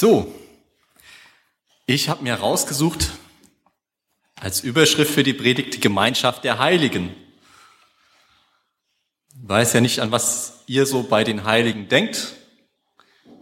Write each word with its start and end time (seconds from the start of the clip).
So, 0.00 0.32
ich 1.84 2.08
habe 2.08 2.22
mir 2.22 2.34
rausgesucht 2.34 3.10
als 4.36 4.60
Überschrift 4.60 5.12
für 5.12 5.24
die 5.24 5.34
Predigt 5.34 5.74
die 5.74 5.80
Gemeinschaft 5.80 6.44
der 6.44 6.60
Heiligen. 6.60 7.16
Ich 9.30 9.48
weiß 9.48 9.72
ja 9.72 9.80
nicht, 9.80 9.98
an 9.98 10.12
was 10.12 10.62
ihr 10.68 10.86
so 10.86 11.02
bei 11.02 11.24
den 11.24 11.42
Heiligen 11.42 11.88
denkt. 11.88 12.34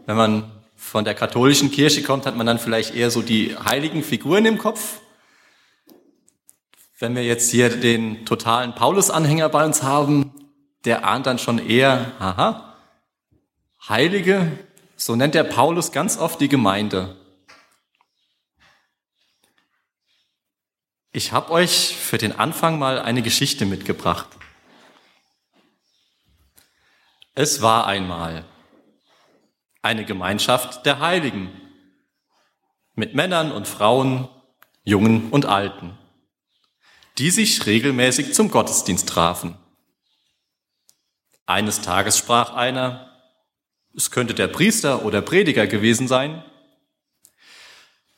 Wenn 0.06 0.16
man 0.16 0.50
von 0.76 1.04
der 1.04 1.14
katholischen 1.14 1.70
Kirche 1.70 2.02
kommt, 2.02 2.24
hat 2.24 2.36
man 2.36 2.46
dann 2.46 2.58
vielleicht 2.58 2.94
eher 2.94 3.10
so 3.10 3.20
die 3.20 3.54
heiligen 3.54 4.02
Figuren 4.02 4.46
im 4.46 4.56
Kopf. 4.56 5.00
Wenn 6.98 7.14
wir 7.14 7.22
jetzt 7.22 7.50
hier 7.50 7.68
den 7.68 8.24
totalen 8.24 8.74
Paulus-Anhänger 8.74 9.50
bei 9.50 9.66
uns 9.66 9.82
haben, 9.82 10.32
der 10.86 11.06
ahnt 11.06 11.26
dann 11.26 11.38
schon 11.38 11.58
eher, 11.58 12.12
aha, 12.18 12.78
Heilige, 13.90 14.58
so 14.96 15.14
nennt 15.14 15.34
der 15.34 15.44
Paulus 15.44 15.92
ganz 15.92 16.16
oft 16.16 16.40
die 16.40 16.48
Gemeinde. 16.48 17.16
Ich 21.12 21.32
habe 21.32 21.50
euch 21.50 21.96
für 21.96 22.18
den 22.18 22.32
Anfang 22.32 22.78
mal 22.78 22.98
eine 22.98 23.22
Geschichte 23.22 23.64
mitgebracht. 23.66 24.28
Es 27.34 27.62
war 27.62 27.86
einmal 27.86 28.44
eine 29.82 30.04
Gemeinschaft 30.04 30.84
der 30.84 31.00
Heiligen 31.00 31.50
mit 32.94 33.14
Männern 33.14 33.52
und 33.52 33.68
Frauen, 33.68 34.28
Jungen 34.84 35.30
und 35.30 35.46
Alten, 35.46 35.96
die 37.18 37.30
sich 37.30 37.66
regelmäßig 37.66 38.34
zum 38.34 38.50
Gottesdienst 38.50 39.08
trafen. 39.08 39.56
Eines 41.44 41.82
Tages 41.82 42.18
sprach 42.18 42.54
einer, 42.54 43.15
es 43.96 44.10
könnte 44.10 44.34
der 44.34 44.48
Priester 44.48 45.04
oder 45.04 45.22
Prediger 45.22 45.66
gewesen 45.66 46.06
sein, 46.06 46.44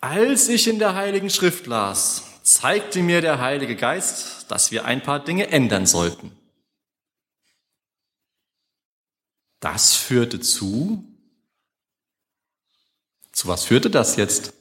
als 0.00 0.48
ich 0.48 0.66
in 0.66 0.78
der 0.78 0.94
Heiligen 0.94 1.30
Schrift 1.30 1.66
las, 1.66 2.24
zeigte 2.42 3.02
mir 3.02 3.20
der 3.20 3.40
Heilige 3.40 3.76
Geist, 3.76 4.50
dass 4.50 4.70
wir 4.70 4.84
ein 4.84 5.02
paar 5.02 5.24
Dinge 5.24 5.48
ändern 5.48 5.86
sollten. 5.86 6.36
Das 9.60 9.94
führte 9.96 10.40
zu, 10.40 11.04
zu 13.32 13.48
was 13.48 13.64
führte 13.64 13.90
das 13.90 14.16
jetzt? 14.16 14.52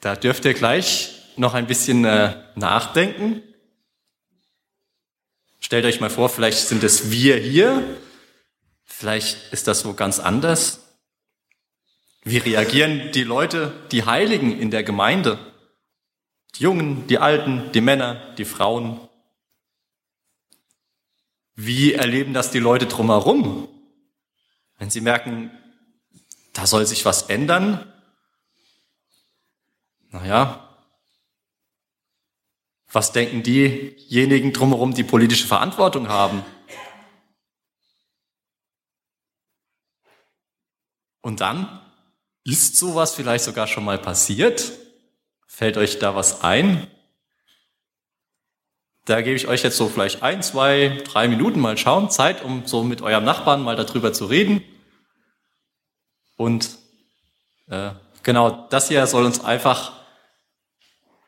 Da 0.00 0.16
dürft 0.16 0.44
ihr 0.44 0.54
gleich 0.54 1.32
noch 1.36 1.54
ein 1.54 1.66
bisschen 1.66 2.04
äh, 2.04 2.42
nachdenken. 2.54 3.42
Stellt 5.64 5.84
euch 5.84 6.00
mal 6.00 6.10
vor, 6.10 6.28
vielleicht 6.28 6.58
sind 6.58 6.82
es 6.82 7.12
wir 7.12 7.36
hier, 7.38 7.96
vielleicht 8.84 9.52
ist 9.52 9.68
das 9.68 9.84
wo 9.84 9.94
ganz 9.94 10.18
anders. 10.18 10.80
Wie 12.24 12.38
reagieren 12.38 13.12
die 13.12 13.22
Leute, 13.22 13.72
die 13.92 14.04
Heiligen 14.04 14.58
in 14.58 14.72
der 14.72 14.82
Gemeinde? 14.82 15.38
Die 16.56 16.64
Jungen, 16.64 17.06
die 17.06 17.18
Alten, 17.18 17.70
die 17.72 17.80
Männer, 17.80 18.34
die 18.34 18.44
Frauen. 18.44 19.08
Wie 21.54 21.94
erleben 21.94 22.34
das 22.34 22.50
die 22.50 22.58
Leute 22.58 22.86
drumherum? 22.86 23.68
Wenn 24.78 24.90
sie 24.90 25.00
merken, 25.00 25.52
da 26.52 26.66
soll 26.66 26.86
sich 26.86 27.04
was 27.04 27.22
ändern, 27.22 27.86
naja, 30.10 30.71
was 32.92 33.12
denken 33.12 33.42
diejenigen 33.42 34.52
drumherum, 34.52 34.94
die 34.94 35.04
politische 35.04 35.46
Verantwortung 35.46 36.08
haben? 36.08 36.44
Und 41.22 41.40
dann 41.40 41.80
ist 42.44 42.76
sowas 42.76 43.14
vielleicht 43.14 43.44
sogar 43.44 43.66
schon 43.66 43.84
mal 43.84 43.98
passiert? 43.98 44.72
Fällt 45.46 45.76
euch 45.76 45.98
da 45.98 46.14
was 46.14 46.42
ein? 46.42 46.86
Da 49.04 49.20
gebe 49.20 49.36
ich 49.36 49.48
euch 49.48 49.62
jetzt 49.62 49.76
so 49.76 49.88
vielleicht 49.88 50.22
ein, 50.22 50.42
zwei, 50.42 51.00
drei 51.04 51.28
Minuten 51.28 51.60
mal 51.60 51.76
schauen, 51.76 52.10
Zeit, 52.10 52.44
um 52.44 52.66
so 52.66 52.84
mit 52.84 53.02
eurem 53.02 53.24
Nachbarn 53.24 53.62
mal 53.62 53.76
darüber 53.76 54.12
zu 54.12 54.26
reden. 54.26 54.62
Und 56.36 56.78
äh, 57.68 57.92
genau 58.22 58.66
das 58.68 58.88
hier 58.88 59.06
soll 59.06 59.24
uns 59.24 59.44
einfach 59.44 60.01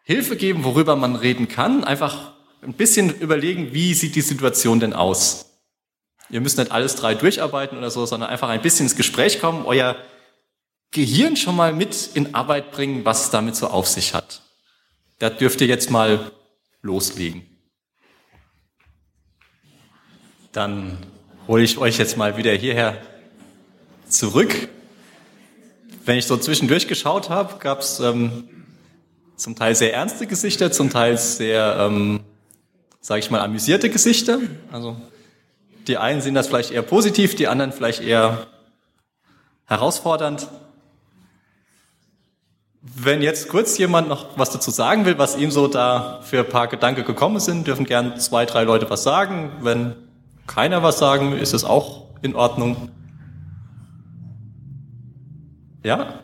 Hilfe 0.04 0.36
geben, 0.36 0.64
worüber 0.64 0.96
man 0.96 1.16
reden 1.16 1.48
kann. 1.48 1.82
Einfach 1.82 2.32
ein 2.62 2.74
bisschen 2.74 3.18
überlegen, 3.20 3.72
wie 3.72 3.94
sieht 3.94 4.14
die 4.14 4.20
Situation 4.20 4.78
denn 4.78 4.92
aus? 4.92 5.46
Ihr 6.30 6.40
müsst 6.40 6.58
nicht 6.58 6.70
alles 6.70 6.94
drei 6.94 7.14
durcharbeiten 7.14 7.76
oder 7.76 7.90
so, 7.90 8.06
sondern 8.06 8.30
einfach 8.30 8.50
ein 8.50 8.62
bisschen 8.62 8.86
ins 8.86 8.96
Gespräch 8.96 9.40
kommen, 9.40 9.64
euer 9.64 9.96
Gehirn 10.90 11.36
schon 11.36 11.56
mal 11.56 11.72
mit 11.72 12.10
in 12.14 12.34
Arbeit 12.34 12.70
bringen, 12.70 13.04
was 13.04 13.24
es 13.24 13.30
damit 13.30 13.56
so 13.56 13.66
auf 13.66 13.88
sich 13.88 14.14
hat. 14.14 14.42
Da 15.18 15.30
dürft 15.30 15.60
ihr 15.60 15.66
jetzt 15.66 15.90
mal 15.90 16.32
loslegen. 16.82 17.46
Dann 20.52 20.98
hole 21.48 21.64
ich 21.64 21.78
euch 21.78 21.98
jetzt 21.98 22.16
mal 22.16 22.36
wieder 22.36 22.52
hierher 22.52 23.00
zurück. 24.08 24.68
Wenn 26.04 26.18
ich 26.18 26.26
so 26.26 26.36
zwischendurch 26.36 26.86
geschaut 26.86 27.30
habe, 27.30 27.58
gab 27.58 27.80
es 27.80 28.00
ähm, 28.00 28.63
zum 29.36 29.56
Teil 29.56 29.74
sehr 29.74 29.94
ernste 29.94 30.26
Gesichter, 30.26 30.70
zum 30.72 30.90
Teil 30.90 31.18
sehr, 31.18 31.76
ähm, 31.80 32.20
sage 33.00 33.20
ich 33.20 33.30
mal, 33.30 33.40
amüsierte 33.40 33.90
Gesichter. 33.90 34.38
Also 34.72 34.96
die 35.86 35.98
einen 35.98 36.20
sehen 36.20 36.34
das 36.34 36.46
vielleicht 36.46 36.70
eher 36.70 36.82
positiv, 36.82 37.34
die 37.34 37.48
anderen 37.48 37.72
vielleicht 37.72 38.02
eher 38.02 38.46
herausfordernd. 39.66 40.48
Wenn 42.80 43.22
jetzt 43.22 43.48
kurz 43.48 43.78
jemand 43.78 44.08
noch 44.08 44.38
was 44.38 44.50
dazu 44.50 44.70
sagen 44.70 45.06
will, 45.06 45.18
was 45.18 45.36
ihm 45.36 45.50
so 45.50 45.68
da 45.68 46.20
für 46.22 46.40
ein 46.40 46.48
paar 46.48 46.68
Gedanken 46.68 47.04
gekommen 47.04 47.40
sind, 47.40 47.66
dürfen 47.66 47.86
gern 47.86 48.18
zwei, 48.20 48.44
drei 48.44 48.64
Leute 48.64 48.88
was 48.90 49.02
sagen. 49.02 49.52
Wenn 49.60 49.94
keiner 50.46 50.82
was 50.82 50.98
sagen, 50.98 51.32
ist 51.32 51.54
es 51.54 51.64
auch 51.64 52.04
in 52.22 52.34
Ordnung. 52.34 52.90
Ja? 55.82 56.23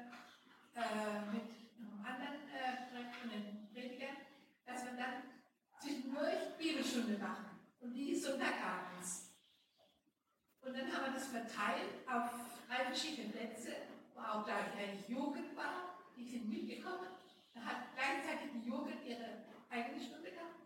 äh, 0.75 1.19
mit 1.31 1.43
einem 1.77 2.05
anderen 2.05 2.47
äh, 2.49 3.11
von 3.19 3.29
den 3.29 3.67
Predigern, 3.73 4.17
dass 4.65 4.85
wir 4.85 4.93
dann 4.93 5.23
zwischendurch 5.79 6.57
Bibelstunde 6.57 7.17
machen. 7.17 7.59
Und 7.79 7.93
die 7.93 8.11
ist 8.11 8.23
Sonntagabends. 8.23 9.31
Und 10.61 10.77
dann 10.77 10.93
haben 10.93 11.05
wir 11.05 11.13
das 11.13 11.27
verteilt 11.27 12.07
auf 12.07 12.29
drei 12.67 12.85
verschiedene 12.85 13.29
Plätze, 13.29 13.71
wo 14.13 14.21
auch 14.21 14.45
gleichzeitig 14.45 15.09
Jugend 15.09 15.55
war. 15.57 15.97
Die 16.15 16.23
sind 16.23 16.47
mitgekommen. 16.47 17.09
Da 17.53 17.61
hat 17.61 17.95
gleichzeitig 17.95 18.51
die 18.53 18.69
Jugend 18.69 19.03
ihre 19.03 19.43
eigene 19.69 19.99
Stunde 19.99 20.31
gehabt 20.31 20.61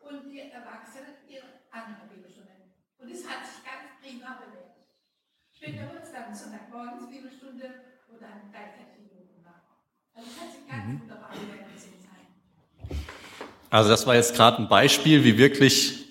und 0.00 0.28
die 0.30 0.40
Erwachsenen 0.40 1.14
ihre 1.26 1.48
andere 1.70 2.06
Bibelstunde. 2.14 2.52
Und 2.98 3.10
es 3.10 3.26
hat 3.26 3.46
sich 3.46 3.64
ganz 3.64 3.88
prima 4.00 4.34
bewährt. 4.34 4.76
Später 5.52 5.92
wird 5.92 6.04
es 6.04 6.12
dann 6.12 6.34
Sonntagmorgens 6.34 7.08
Bibelstunde, 7.08 7.84
wo 8.08 8.16
dann 8.18 8.50
gleichzeitig 8.50 8.94
die 8.96 9.02
Jugend. 9.02 9.17
Also 10.18 10.88
mhm. 10.88 11.00
Also 13.70 13.90
das 13.90 14.06
war 14.06 14.14
jetzt 14.14 14.34
gerade 14.34 14.62
ein 14.62 14.68
Beispiel, 14.68 15.24
wie 15.24 15.36
wirklich 15.36 16.06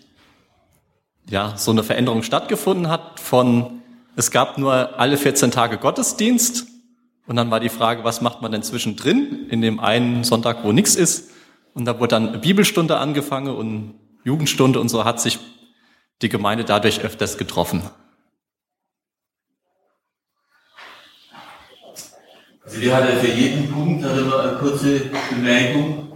ja, 1.29 1.57
so 1.57 1.71
eine 1.71 1.83
Veränderung 1.83 2.23
stattgefunden 2.23 2.89
hat 2.89 3.19
von, 3.19 3.81
es 4.15 4.31
gab 4.31 4.57
nur 4.57 4.99
alle 4.99 5.17
14 5.17 5.51
Tage 5.51 5.77
Gottesdienst 5.77 6.67
und 7.25 7.35
dann 7.35 7.51
war 7.51 7.59
die 7.59 7.69
Frage, 7.69 8.03
was 8.03 8.21
macht 8.21 8.41
man 8.41 8.51
denn 8.51 8.63
zwischendrin 8.63 9.47
in 9.49 9.61
dem 9.61 9.79
einen 9.79 10.23
Sonntag, 10.23 10.63
wo 10.63 10.71
nichts 10.71 10.95
ist 10.95 11.31
und 11.73 11.85
da 11.85 11.99
wurde 11.99 12.09
dann 12.09 12.41
Bibelstunde 12.41 12.97
angefangen 12.97 13.55
und 13.55 13.95
Jugendstunde 14.23 14.79
und 14.79 14.89
so 14.89 15.03
hat 15.03 15.19
sich 15.19 15.39
die 16.21 16.29
Gemeinde 16.29 16.63
dadurch 16.63 17.01
öfters 17.01 17.37
getroffen. 17.37 17.81
Also 22.67 22.81
wir 22.81 22.93
hatten 22.93 23.17
für 23.21 23.31
jeden 23.31 23.71
Punkt 23.71 24.03
immer 24.03 24.39
eine 24.41 24.57
kurze 24.57 25.03
Bemerkung. 25.29 26.09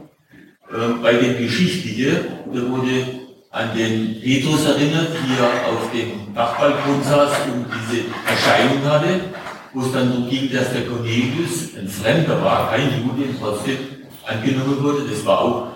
Ähm, 0.73 1.01
bei 1.01 1.13
dem 1.13 1.37
Geschichtliche, 1.37 2.25
da 2.45 2.69
wurde 2.69 3.05
an 3.51 3.69
den 3.75 4.19
Petrus 4.21 4.65
erinnert, 4.65 5.07
wie 5.13 5.39
er 5.39 5.71
auf 5.71 5.91
dem 5.93 6.33
Dachbalkon 6.35 7.03
saß 7.03 7.31
und 7.53 7.67
diese 7.71 8.03
Erscheinung 8.27 8.83
hatte, 8.83 9.21
wo 9.73 9.81
es 9.81 9.93
dann 9.93 10.09
darum 10.09 10.29
ging, 10.29 10.51
dass 10.51 10.73
der 10.73 10.87
Cornelius 10.87 11.69
ein 11.79 11.87
Fremder 11.87 12.41
war, 12.43 12.69
kein 12.69 13.01
Jude, 13.01 13.29
trotzdem 13.39 13.77
angenommen 14.25 14.83
wurde. 14.83 15.03
Das 15.09 15.25
war 15.25 15.39
auch 15.39 15.67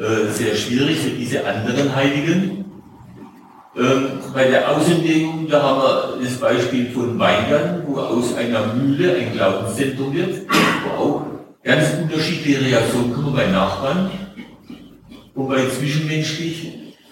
äh, 0.00 0.32
sehr 0.32 0.56
schwierig 0.56 0.98
für 0.98 1.10
diese 1.10 1.46
anderen 1.46 1.94
Heiligen. 1.94 2.63
Ähm, 3.76 4.20
bei 4.32 4.44
der 4.44 4.70
Außenlegung, 4.70 5.48
da 5.48 5.62
haben 5.62 5.82
wir 5.82 6.24
das 6.24 6.38
Beispiel 6.38 6.90
von 6.92 7.18
Weingern, 7.18 7.82
wo 7.86 7.98
aus 7.98 8.36
einer 8.36 8.72
Mühle 8.72 9.16
ein 9.16 9.32
Glaubenszentrum 9.32 10.14
wird, 10.14 10.42
wo 10.84 10.90
auch 10.90 11.22
ganz 11.64 11.88
unterschiedliche 12.00 12.60
Reaktionen 12.60 13.12
kommen 13.12 13.34
bei 13.34 13.46
Nachbarn. 13.46 14.10
Und 15.34 15.48
bei 15.48 15.68
zwischenmenschlich, 15.68 16.66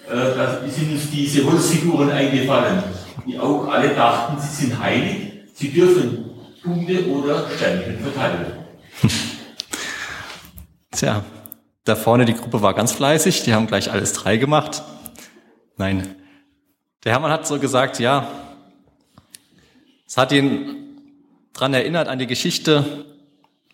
äh, 0.09 0.13
da 0.13 0.61
sind 0.65 0.93
uns 0.93 1.11
diese 1.11 1.45
Holzfiguren 1.45 2.09
eingefallen, 2.09 2.81
die 3.27 3.37
auch 3.37 3.67
alle 3.67 3.89
dachten, 3.89 4.39
sie 4.39 4.65
sind 4.65 4.79
heilig, 4.79 5.33
sie 5.53 5.69
dürfen 5.69 6.29
Punkte 6.63 7.05
oder 7.09 7.45
Sternchen 7.57 7.99
verteilen. 7.99 8.45
Tja, 10.91 11.25
da 11.83 11.95
vorne 11.97 12.23
die 12.23 12.35
Gruppe 12.35 12.61
war 12.61 12.73
ganz 12.73 12.93
fleißig, 12.93 13.43
die 13.43 13.53
haben 13.53 13.67
gleich 13.67 13.91
alles 13.91 14.13
drei 14.13 14.37
gemacht. 14.37 14.81
Nein, 15.75 16.15
der 17.03 17.11
Hermann 17.11 17.31
hat 17.31 17.45
so 17.45 17.59
gesagt, 17.59 17.99
ja, 17.99 18.27
es 20.07 20.17
hat 20.17 20.31
ihn 20.31 21.01
dran 21.53 21.73
erinnert 21.73 22.07
an 22.07 22.19
die 22.19 22.27
Geschichte 22.27 23.05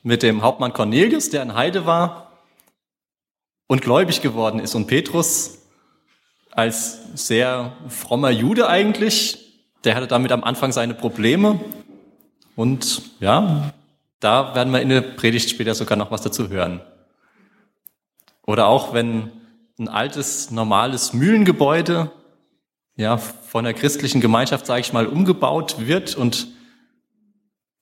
mit 0.04 0.24
dem 0.24 0.42
Hauptmann 0.42 0.74
Cornelius, 0.74 1.30
der 1.30 1.44
in 1.44 1.54
Heide 1.54 1.86
war 1.86 2.32
und 3.68 3.82
gläubig 3.82 4.22
geworden 4.22 4.60
ist 4.60 4.74
und 4.74 4.88
Petrus 4.88 5.60
als 6.52 7.00
sehr 7.14 7.74
frommer 7.88 8.32
Jude 8.32 8.68
eigentlich, 8.68 9.62
der 9.84 9.96
hatte 9.96 10.08
damit 10.08 10.32
am 10.32 10.44
Anfang 10.44 10.72
seine 10.72 10.94
Probleme 10.94 11.60
und 12.56 13.02
ja, 13.20 13.74
da 14.20 14.56
werden 14.56 14.74
wir 14.74 14.82
in 14.82 14.90
der 14.90 15.02
Predigt 15.02 15.50
später 15.50 15.76
sogar 15.76 15.98
noch 15.98 16.12
was 16.12 16.22
dazu 16.22 16.50
hören. 16.50 16.82
Oder 18.46 18.68
auch 18.68 18.94
wenn 18.94 19.32
ein 19.78 19.88
altes, 19.88 20.52
normales 20.52 21.14
Mühlengebäude 21.14 22.12
ja, 23.00 23.16
von 23.16 23.64
der 23.64 23.74
christlichen 23.74 24.20
Gemeinschaft, 24.20 24.66
sage 24.66 24.82
ich 24.82 24.92
mal, 24.92 25.08
umgebaut 25.08 25.88
wird 25.88 26.16
und 26.16 26.50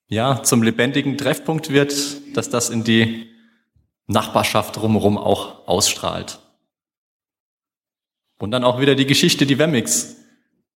ja, 0.09 0.43
zum 0.43 0.61
lebendigen 0.61 1.17
Treffpunkt 1.17 1.71
wird, 1.71 2.37
dass 2.37 2.51
das 2.51 2.69
in 2.69 2.83
die 2.83 3.27
Nachbarschaft 4.05 4.75
drumherum 4.75 5.17
auch 5.17 5.67
ausstrahlt. 5.67 6.37
Und 8.37 8.51
dann 8.51 8.63
auch 8.63 8.79
wieder 8.79 8.93
die 8.93 9.07
Geschichte, 9.07 9.47
die 9.47 9.57
Wemmix. 9.57 10.17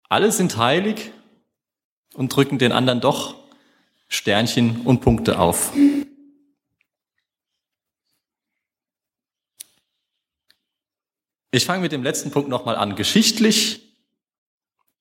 Alle 0.07 0.31
sind 0.31 0.55
heilig 0.55 1.11
und 2.13 2.33
drücken 2.33 2.59
den 2.59 2.71
anderen 2.71 3.01
doch 3.01 3.35
Sternchen 4.07 4.83
und 4.85 5.01
Punkte 5.01 5.37
auf. 5.37 5.73
Ich 11.51 11.65
fange 11.65 11.81
mit 11.81 11.91
dem 11.91 12.03
letzten 12.03 12.31
Punkt 12.31 12.47
nochmal 12.47 12.77
an. 12.77 12.95
Geschichtlich 12.95 13.88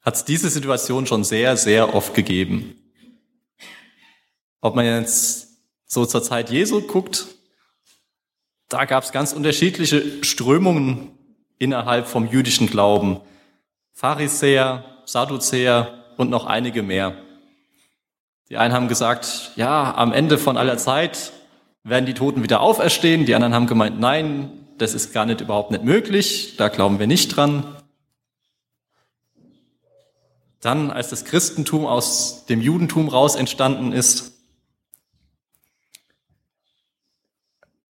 hat 0.03 0.15
es 0.15 0.25
diese 0.25 0.51
Situation 0.51 1.07
schon 1.07 1.25
sehr, 1.25 1.57
sehr 1.57 1.95
oft 1.95 2.15
gegeben. 2.15 2.77
Ob 4.61 4.75
man 4.75 4.85
jetzt 4.85 5.49
so 5.87 6.05
zur 6.07 6.23
Zeit 6.23 6.51
Jesu 6.51 6.81
guckt, 6.83 7.27
da 8.69 8.85
gab 8.85 9.05
es 9.05 9.13
ganz 9.13 9.33
unterschiedliche 9.33 10.23
Strömungen 10.23 11.13
innerhalb 11.59 12.07
vom 12.07 12.29
jüdischen 12.29 12.69
Glauben. 12.69 13.21
Pharisäer, 13.93 14.85
Sadduzäer 15.07 16.05
und 16.17 16.31
noch 16.31 16.47
einige 16.47 16.83
mehr. 16.83 17.17
Die 18.51 18.57
einen 18.57 18.75
haben 18.75 18.89
gesagt, 18.89 19.53
ja, 19.57 19.95
am 19.95 20.13
Ende 20.13 20.39
von 20.39 20.57
aller 20.57 20.79
Zeit 20.79 21.33
werden 21.83 22.07
die 22.07 22.15
Toten 22.15 22.43
wieder 22.43 22.61
auferstehen. 22.61 23.27
Die 23.27 23.35
anderen 23.35 23.55
haben 23.55 23.67
gemeint, 23.67 23.99
nein, 24.01 24.51
das 24.79 24.95
ist 24.95 25.13
gar 25.13 25.27
nicht 25.27 25.41
überhaupt 25.41 25.71
nicht 25.71 25.85
möglich, 25.85 26.55
da 26.57 26.69
glauben 26.69 26.99
wir 26.99 27.07
nicht 27.07 27.37
dran. 27.37 27.65
Dann, 30.61 30.91
als 30.91 31.11
das 31.11 31.25
Christentum 31.25 31.87
aus 31.87 32.47
dem 32.47 32.61
Judentum 32.61 33.09
raus 33.09 33.37
entstanden 33.37 33.93
ist, 33.93 34.33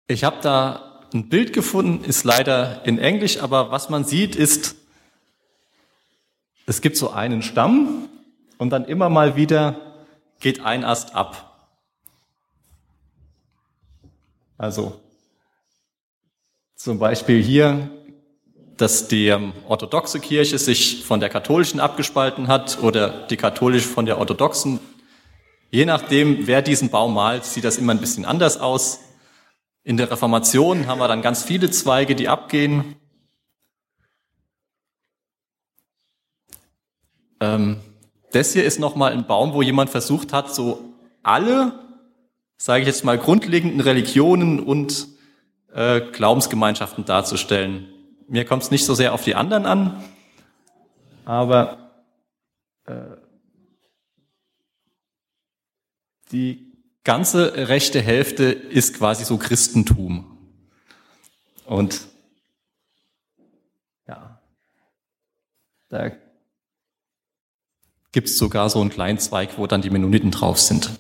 ich 0.09 0.25
habe 0.25 0.41
da 0.41 1.07
ein 1.13 1.29
Bild 1.29 1.53
gefunden, 1.53 2.05
ist 2.05 2.25
leider 2.25 2.85
in 2.85 2.99
Englisch, 2.99 3.39
aber 3.39 3.71
was 3.71 3.89
man 3.89 4.05
sieht 4.05 4.37
ist, 4.37 4.77
es 6.67 6.81
gibt 6.81 6.97
so 6.97 7.11
einen 7.11 7.43
Stamm 7.43 8.09
und 8.59 8.71
dann 8.71 8.85
immer 8.85 9.09
mal 9.09 9.37
wieder 9.37 9.81
geht 10.41 10.61
ein 10.61 10.85
Ast 10.85 11.15
ab. 11.15 11.71
Also 14.59 15.01
zum 16.75 16.99
Beispiel 16.99 17.43
hier, 17.43 17.91
dass 18.77 19.09
die 19.09 19.29
ähm, 19.29 19.53
orthodoxe 19.69 20.21
Kirche 20.21 20.59
sich 20.59 21.05
von 21.05 21.21
der 21.21 21.29
katholischen 21.29 21.81
abgespalten 21.81 22.49
hat 22.49 22.79
oder 22.83 23.27
die 23.27 23.37
katholische 23.37 23.89
von 23.89 24.07
der 24.07 24.19
orthodoxen. 24.19 24.81
Je 25.71 25.85
nachdem, 25.85 26.47
wer 26.47 26.63
diesen 26.63 26.91
Baum 26.91 27.15
malt, 27.15 27.45
sieht 27.45 27.65
das 27.65 27.79
immer 27.79 27.93
ein 27.93 28.01
bisschen 28.01 28.25
anders 28.25 28.59
aus. 28.59 29.01
In 29.83 29.97
der 29.97 30.11
Reformation 30.11 30.87
haben 30.87 30.99
wir 30.99 31.09
dann 31.09 31.23
ganz 31.23 31.45
viele 31.45 31.71
Zweige, 31.71 32.15
die 32.15 32.29
abgehen. 32.29 32.97
Ähm, 37.41 37.81
das 38.33 38.53
hier 38.53 38.65
ist 38.65 38.79
nochmal 38.79 39.13
ein 39.13 39.27
Baum, 39.27 39.55
wo 39.55 39.63
jemand 39.63 39.91
versucht 39.91 40.33
hat, 40.33 40.55
so 40.55 40.93
alle, 41.23 41.73
sage 42.59 42.83
ich 42.83 42.87
jetzt 42.87 43.05
mal, 43.05 43.19
grundlegenden 43.19 43.81
Religionen 43.81 44.61
und 44.61 45.09
äh, 45.73 46.01
Glaubensgemeinschaften 46.01 47.05
darzustellen. 47.05 47.89
Mir 48.29 48.45
kommt 48.45 48.65
es 48.65 48.71
nicht 48.71 48.85
so 48.85 48.95
sehr 48.95 49.15
auf 49.15 49.23
die 49.23 49.35
anderen 49.37 49.67
an, 49.67 50.05
aber 51.25 51.93
äh, 52.87 53.17
die 56.33 56.73
ganze 57.05 57.69
rechte 57.69 58.01
Hälfte 58.01 58.45
ist 58.45 58.95
quasi 58.95 59.25
so 59.25 59.39
Christentum. 59.39 60.39
Und 61.67 62.01
ja, 64.09 64.41
da 65.89 66.11
gibt 68.11 68.29
es 68.29 68.39
sogar 68.39 68.71
so 68.71 68.81
einen 68.81 68.91
kleinen 68.91 69.19
Zweig, 69.21 69.57
wo 69.57 69.69
dann 69.69 69.83
die 69.83 69.91
Mennoniten 69.91 70.33
drauf 70.33 70.59
sind. 70.59 70.99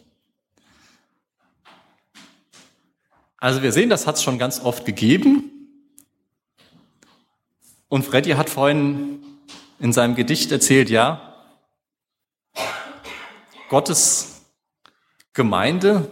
Also 3.38 3.62
wir 3.62 3.73
sehen, 3.73 3.90
das 3.90 4.06
hat 4.06 4.16
es 4.16 4.23
schon 4.23 4.38
ganz 4.38 4.61
oft 4.61 4.85
gegeben. 4.85 5.56
Und 7.88 8.05
Freddy 8.05 8.31
hat 8.31 8.50
vorhin 8.50 9.25
in 9.78 9.93
seinem 9.93 10.14
Gedicht 10.14 10.50
erzählt, 10.50 10.90
ja, 10.90 11.35
Gottes 13.69 14.43
Gemeinde, 15.33 16.09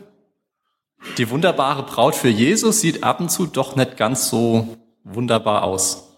die 1.18 1.30
wunderbare 1.30 1.84
Braut 1.84 2.14
für 2.14 2.28
Jesus, 2.28 2.80
sieht 2.80 3.02
ab 3.02 3.20
und 3.20 3.30
zu 3.30 3.46
doch 3.46 3.76
nicht 3.76 3.96
ganz 3.96 4.28
so 4.28 4.76
wunderbar 5.02 5.64
aus. 5.64 6.08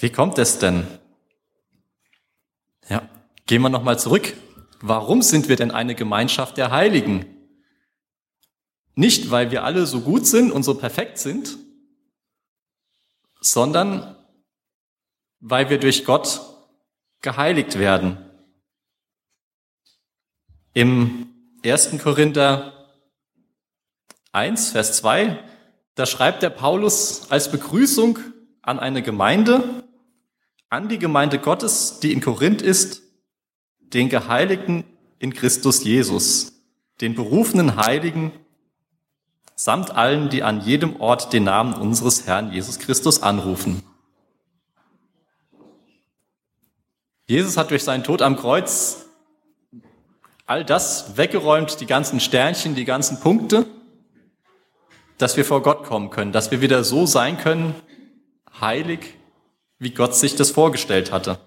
Wie 0.00 0.10
kommt 0.10 0.38
es 0.38 0.58
denn? 0.58 0.86
Ja, 2.88 3.08
gehen 3.46 3.62
wir 3.62 3.68
nochmal 3.68 3.98
zurück. 3.98 4.34
Warum 4.80 5.22
sind 5.22 5.48
wir 5.48 5.56
denn 5.56 5.70
eine 5.70 5.94
Gemeinschaft 5.94 6.58
der 6.58 6.70
Heiligen? 6.70 7.24
Nicht, 8.94 9.30
weil 9.30 9.50
wir 9.50 9.64
alle 9.64 9.86
so 9.86 10.00
gut 10.00 10.26
sind 10.26 10.52
und 10.52 10.62
so 10.62 10.74
perfekt 10.74 11.18
sind, 11.18 11.58
sondern 13.50 14.16
weil 15.40 15.70
wir 15.70 15.78
durch 15.78 16.04
Gott 16.04 16.40
geheiligt 17.20 17.78
werden. 17.78 18.18
Im 20.72 21.30
1. 21.64 21.98
Korinther 22.02 22.72
1, 24.32 24.70
Vers 24.70 24.98
2, 24.98 25.42
da 25.94 26.04
schreibt 26.04 26.42
der 26.42 26.50
Paulus 26.50 27.30
als 27.30 27.50
Begrüßung 27.50 28.18
an 28.62 28.78
eine 28.78 29.02
Gemeinde, 29.02 29.88
an 30.68 30.88
die 30.88 30.98
Gemeinde 30.98 31.38
Gottes, 31.38 32.00
die 32.00 32.12
in 32.12 32.20
Korinth 32.20 32.60
ist, 32.60 33.02
den 33.78 34.08
Geheiligten 34.08 34.84
in 35.18 35.32
Christus 35.32 35.84
Jesus, 35.84 36.52
den 37.00 37.14
berufenen 37.14 37.76
Heiligen 37.76 38.32
samt 39.66 39.90
allen, 39.90 40.28
die 40.28 40.44
an 40.44 40.60
jedem 40.60 41.00
Ort 41.00 41.32
den 41.32 41.42
Namen 41.42 41.74
unseres 41.74 42.24
Herrn 42.24 42.52
Jesus 42.52 42.78
Christus 42.78 43.20
anrufen. 43.20 43.82
Jesus 47.26 47.56
hat 47.56 47.72
durch 47.72 47.82
seinen 47.82 48.04
Tod 48.04 48.22
am 48.22 48.36
Kreuz 48.36 49.06
all 50.46 50.64
das 50.64 51.16
weggeräumt, 51.16 51.80
die 51.80 51.86
ganzen 51.86 52.20
Sternchen, 52.20 52.76
die 52.76 52.84
ganzen 52.84 53.18
Punkte, 53.18 53.66
dass 55.18 55.36
wir 55.36 55.44
vor 55.44 55.62
Gott 55.62 55.82
kommen 55.82 56.10
können, 56.10 56.30
dass 56.30 56.52
wir 56.52 56.60
wieder 56.60 56.84
so 56.84 57.04
sein 57.04 57.36
können, 57.36 57.74
heilig 58.60 59.14
wie 59.80 59.90
Gott 59.90 60.14
sich 60.14 60.36
das 60.36 60.52
vorgestellt 60.52 61.10
hatte. 61.10 61.40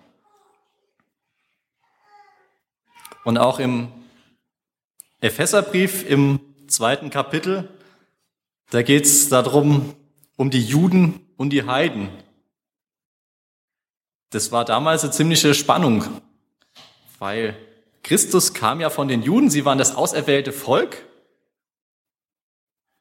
Und 3.23 3.37
auch 3.37 3.59
im 3.59 3.87
Epheserbrief 5.21 6.05
im 6.05 6.41
zweiten 6.67 7.11
Kapitel, 7.11 7.69
da 8.71 8.81
geht 8.83 9.05
es 9.05 9.29
darum, 9.29 9.95
um 10.35 10.49
die 10.49 10.63
Juden 10.63 11.19
und 11.37 11.51
die 11.51 11.63
Heiden. 11.63 12.09
Das 14.29 14.51
war 14.51 14.63
damals 14.63 15.03
eine 15.03 15.11
ziemliche 15.11 15.53
Spannung, 15.53 16.05
weil 17.17 17.57
Christus 18.03 18.53
kam 18.53 18.79
ja 18.79 18.89
von 18.89 19.07
den 19.07 19.23
Juden, 19.23 19.49
sie 19.49 19.65
waren 19.65 19.77
das 19.77 19.95
auserwählte 19.95 20.51
Volk. 20.51 21.05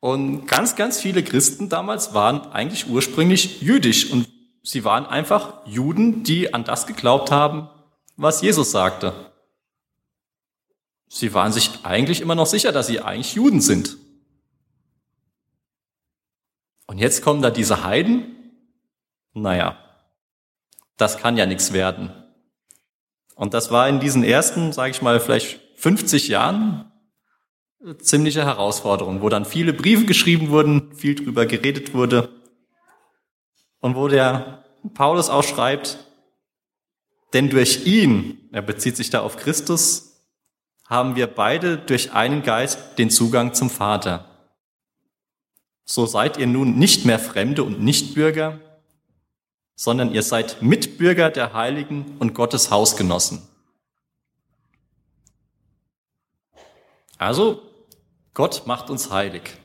Und 0.01 0.47
ganz, 0.47 0.77
ganz 0.77 1.01
viele 1.01 1.23
Christen 1.23 1.69
damals 1.69 2.15
waren 2.15 2.53
eigentlich 2.53 2.89
ursprünglich 2.89 3.61
jüdisch 3.61 4.11
und 4.11 4.29
sie 4.63 4.85
waren 4.85 5.07
einfach 5.07 5.67
Juden, 5.67 6.23
die 6.23 6.55
an 6.55 6.65
das 6.65 6.87
geglaubt 6.87 7.31
haben, 7.31 7.69
was 8.17 8.41
Jesus 8.41 8.71
sagte. 8.71 9.13
Sie 11.09 11.35
waren 11.35 11.53
sich 11.53 11.85
eigentlich 11.85 12.21
immer 12.21 12.35
noch 12.35 12.47
sicher, 12.47 12.71
dass 12.71 12.87
sie 12.87 13.01
eigentlich 13.01 13.35
Juden 13.35 13.61
sind. 13.61 13.97
Und 16.89 16.99
jetzt 16.99 17.23
kommen 17.23 17.43
da 17.43 17.51
diese 17.51 17.85
Heiden. 17.85 18.35
Naja, 19.35 19.79
das 20.97 21.19
kann 21.19 21.37
ja 21.37 21.47
nichts 21.47 21.73
werden. 21.73 22.13
Und 23.37 23.55
das 23.55 23.71
war 23.71 23.89
in 23.89 24.01
diesen 24.01 24.25
ersten, 24.25 24.73
sage 24.73 24.91
ich 24.91 25.01
mal, 25.01 25.21
vielleicht 25.21 25.61
50 25.77 26.27
Jahren 26.27 26.91
ziemliche 28.01 28.45
Herausforderung, 28.45 29.23
wo 29.23 29.29
dann 29.29 29.45
viele 29.45 29.73
Briefe 29.73 30.07
geschrieben 30.07 30.51
wurden, 30.51 30.93
viel 30.95 31.15
drüber 31.15 31.47
geredet 31.47 31.95
wurde 31.95 32.31
und 33.81 33.95
wo 33.95 34.09
der 34.09 34.65
Paulus 34.95 35.31
auch 35.31 35.45
schreibt, 35.45 35.99
denn 37.33 37.51
durch 37.51 37.87
ihn, 37.87 38.49
er 38.51 38.63
bezieht 38.63 38.97
sich 38.97 39.11
da 39.11 39.21
auf 39.21 39.37
Christus, 39.37 40.25
haben 40.87 41.15
wir 41.15 41.27
beide 41.27 41.77
durch 41.77 42.13
einen 42.13 42.43
Geist 42.43 42.99
den 42.99 43.11
Zugang 43.11 43.55
zum 43.55 43.71
Vater. 43.71 44.38
So 45.91 46.05
seid 46.05 46.37
ihr 46.37 46.47
nun 46.47 46.79
nicht 46.79 47.07
mehr 47.07 47.19
Fremde 47.19 47.65
und 47.65 47.81
Nichtbürger, 47.81 48.61
sondern 49.75 50.13
ihr 50.13 50.23
seid 50.23 50.61
Mitbürger 50.61 51.31
der 51.31 51.55
Heiligen 51.55 52.19
und 52.19 52.35
Gottes 52.35 52.71
Hausgenossen. 52.71 53.41
Also, 57.17 57.63
Gott 58.35 58.67
macht 58.67 58.91
uns 58.91 59.11
heilig. 59.11 59.57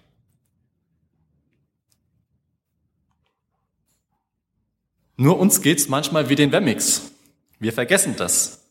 Nur 5.18 5.38
uns 5.38 5.62
geht's 5.62 5.90
manchmal 5.90 6.30
wie 6.30 6.36
den 6.36 6.54
Wemmix. 6.54 7.12
Wir 7.60 7.74
vergessen 7.74 8.16
das. 8.16 8.64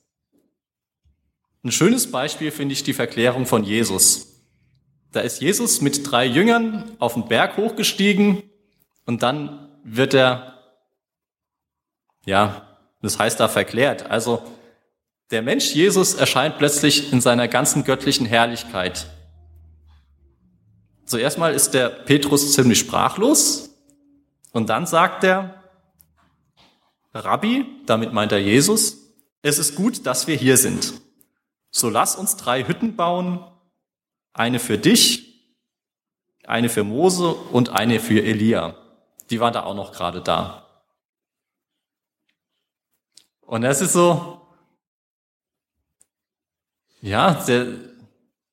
Ein 1.63 1.71
schönes 1.71 2.11
Beispiel 2.11 2.51
finde 2.51 2.73
ich 2.73 2.83
die 2.83 2.95
Verklärung 2.95 3.45
von 3.45 3.63
Jesus. 3.63 4.32
Da 5.13 5.21
ist 5.21 5.41
Jesus 5.41 5.81
mit 5.81 6.11
drei 6.11 6.25
Jüngern 6.25 6.97
auf 6.99 7.15
den 7.15 7.29
Berg 7.29 7.57
hochgestiegen 7.57 8.43
und 9.05 9.23
dann 9.23 9.69
wird 9.85 10.15
er 10.15 10.53
ja, 12.25 12.69
das 13.03 13.19
heißt 13.19 13.41
da 13.41 13.49
verklärt. 13.49 14.11
Also 14.11 14.43
der 15.31 15.43
Mensch 15.43 15.75
Jesus 15.75 16.15
erscheint 16.15 16.59
plötzlich 16.59 17.13
in 17.13 17.21
seiner 17.21 17.49
ganzen 17.49 17.85
göttlichen 17.85 18.27
Herrlichkeit. 18.27 19.07
Zuerst 21.05 21.39
mal 21.39 21.53
ist 21.53 21.75
der 21.75 21.89
Petrus 21.89 22.53
ziemlich 22.53 22.79
sprachlos 22.79 23.71
und 24.53 24.71
dann 24.71 24.87
sagt 24.87 25.25
er, 25.25 25.63
Rabbi, 27.13 27.67
damit 27.87 28.13
meint 28.13 28.33
er 28.33 28.39
Jesus, 28.39 28.99
es 29.43 29.59
ist 29.59 29.75
gut, 29.75 30.07
dass 30.07 30.27
wir 30.27 30.37
hier 30.37 30.57
sind. 30.57 30.95
So 31.71 31.91
lass 31.91 32.17
uns 32.17 32.37
drei 32.37 32.65
Hütten 32.65 32.97
bauen, 32.97 33.45
eine 34.33 34.59
für 34.59 34.79
dich, 34.79 35.33
eine 36.45 36.69
für 36.69 36.85
Mose 36.85 37.33
und 37.33 37.71
eine 37.71 38.01
für 38.01 38.23
Elia. 38.23 38.77
Die 39.31 39.41
waren 39.41 39.53
da 39.53 39.65
auch 39.65 39.75
noch 39.75 39.93
gerade 39.93 40.21
da. 40.21 40.67
Und 43.43 43.63
das 43.63 43.81
ist 43.81 43.93
so, 43.93 44.41
ja, 47.01 47.35
der 47.45 47.67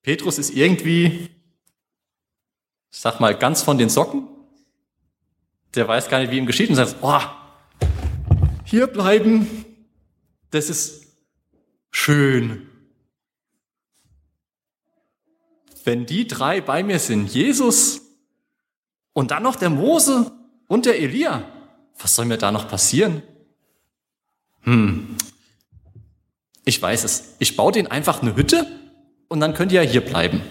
Petrus 0.02 0.38
ist 0.38 0.50
irgendwie, 0.50 1.30
ich 2.90 2.98
sag 2.98 3.20
mal, 3.20 3.36
ganz 3.36 3.62
von 3.62 3.78
den 3.78 3.88
Socken. 3.88 4.28
Der 5.74 5.86
weiß 5.86 6.08
gar 6.08 6.18
nicht, 6.18 6.30
wie 6.30 6.38
ihm 6.38 6.46
geschieht 6.46 6.68
und 6.68 6.76
sagt, 6.76 6.96
oh, 7.00 7.20
hier 8.64 8.86
bleiben, 8.86 9.64
das 10.50 10.68
ist 10.68 11.06
schön. 11.90 12.69
Wenn 15.84 16.06
die 16.06 16.26
drei 16.26 16.60
bei 16.60 16.82
mir 16.82 16.98
sind, 16.98 17.32
Jesus 17.32 18.02
und 19.12 19.30
dann 19.30 19.42
noch 19.42 19.56
der 19.56 19.70
Mose 19.70 20.30
und 20.66 20.86
der 20.86 21.00
Elia, 21.00 21.42
was 21.98 22.14
soll 22.14 22.26
mir 22.26 22.38
da 22.38 22.52
noch 22.52 22.68
passieren? 22.68 23.22
hm, 24.62 25.16
ich 26.64 26.80
weiß 26.80 27.04
es, 27.04 27.36
ich 27.38 27.56
baue 27.56 27.72
den 27.72 27.86
einfach 27.86 28.22
eine 28.22 28.36
Hütte 28.36 28.66
und 29.28 29.40
dann 29.40 29.54
könnt 29.54 29.72
ihr 29.72 29.82
ja 29.82 29.90
hier 29.90 30.04
bleiben. 30.04 30.42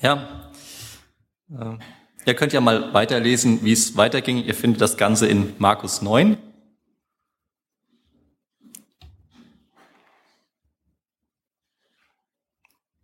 Ja, 0.00 0.50
äh, 1.50 1.76
ihr 2.24 2.34
könnt 2.34 2.52
ja 2.52 2.60
mal 2.60 2.94
weiterlesen, 2.94 3.64
wie 3.64 3.72
es 3.72 3.96
weiterging. 3.96 4.44
Ihr 4.44 4.54
findet 4.54 4.80
das 4.80 4.96
Ganze 4.96 5.26
in 5.26 5.54
Markus 5.58 6.02
9. 6.02 6.36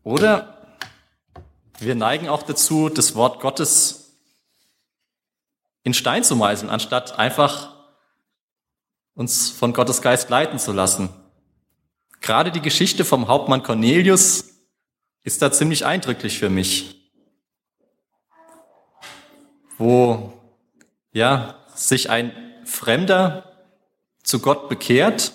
Oder 0.03 0.54
wir 1.79 1.95
neigen 1.95 2.29
auch 2.29 2.43
dazu, 2.43 2.89
das 2.89 3.15
Wort 3.15 3.41
Gottes 3.41 4.19
in 5.83 5.95
Stein 5.95 6.25
zu 6.25 6.37
meißeln, 6.37 6.71
anstatt 6.71 7.19
einfach 7.19 7.75
uns 9.15 9.51
von 9.51 9.73
Gottes 9.73 10.03
Geist 10.03 10.31
leiten 10.31 10.59
zu 10.59 10.73
lassen. 10.73 11.09
Gerade 12.21 12.51
die 12.51 12.63
Geschichte 12.63 13.05
vom 13.05 13.29
Hauptmann 13.29 13.63
Cornelius 13.63 14.55
ist 15.23 15.43
da 15.43 15.53
ziemlich 15.53 15.85
eindrücklich 15.85 16.39
für 16.39 16.51
mich, 16.51 17.13
wo 19.79 20.33
ja 21.13 21.65
sich 21.75 22.11
ein 22.11 22.33
Fremder 22.65 23.53
zu 24.23 24.41
Gott 24.41 24.69
bekehrt, 24.69 25.33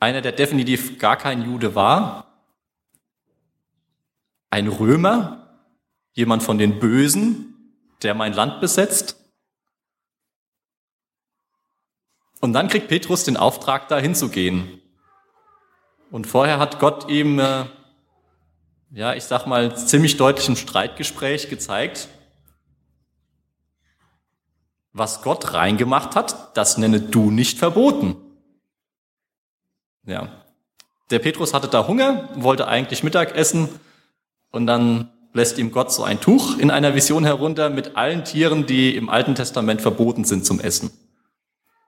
einer, 0.00 0.20
der 0.20 0.32
definitiv 0.32 0.98
gar 0.98 1.16
kein 1.16 1.42
Jude 1.42 1.74
war, 1.76 2.31
ein 4.52 4.68
Römer, 4.68 5.66
jemand 6.12 6.42
von 6.42 6.58
den 6.58 6.78
Bösen, 6.78 7.74
der 8.02 8.14
mein 8.14 8.32
Land 8.32 8.60
besetzt, 8.60 9.16
Und 12.42 12.54
dann 12.54 12.66
kriegt 12.66 12.88
Petrus 12.88 13.22
den 13.22 13.36
Auftrag, 13.36 13.86
da 13.86 13.98
hinzugehen. 13.98 14.82
Und 16.10 16.26
vorher 16.26 16.58
hat 16.58 16.80
Gott 16.80 17.08
ihm, 17.08 17.38
äh, 17.38 17.66
ja, 18.90 19.14
ich 19.14 19.22
sag 19.22 19.46
mal, 19.46 19.76
ziemlich 19.76 20.16
deutlich 20.16 20.48
im 20.48 20.56
Streitgespräch 20.56 21.48
gezeigt, 21.48 22.08
was 24.92 25.22
Gott 25.22 25.54
reingemacht 25.54 26.16
hat, 26.16 26.56
das 26.56 26.78
nenne 26.78 27.00
du 27.00 27.30
nicht 27.30 27.60
verboten. 27.60 28.16
Ja. 30.04 30.42
Der 31.10 31.20
Petrus 31.20 31.54
hatte 31.54 31.68
da 31.68 31.86
Hunger, 31.86 32.28
wollte 32.34 32.66
eigentlich 32.66 33.04
Mittag 33.04 33.36
essen 33.36 33.68
und 34.52 34.66
dann 34.66 35.10
lässt 35.32 35.58
ihm 35.58 35.72
Gott 35.72 35.92
so 35.92 36.04
ein 36.04 36.20
Tuch 36.20 36.58
in 36.58 36.70
einer 36.70 36.94
Vision 36.94 37.24
herunter 37.24 37.70
mit 37.70 37.96
allen 37.96 38.24
Tieren, 38.24 38.66
die 38.66 38.94
im 38.94 39.08
Alten 39.08 39.34
Testament 39.34 39.80
verboten 39.80 40.24
sind 40.24 40.44
zum 40.46 40.60
Essen. 40.60 40.90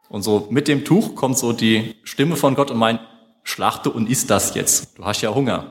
Und 0.09 0.23
so 0.23 0.49
mit 0.51 0.67
dem 0.67 0.85
Tuch 0.85 1.15
kommt 1.15 1.39
so 1.39 1.53
die 1.53 1.95
Stimme 2.03 2.37
von 2.37 2.55
Gott 2.55 2.71
und 2.71 2.79
meint, 2.79 3.01
schlachte 3.43 3.91
und 3.91 4.09
isst 4.09 4.31
das 4.31 4.55
jetzt. 4.55 4.99
Du 4.99 5.05
hast 5.05 5.21
ja 5.21 5.35
Hunger. 5.35 5.71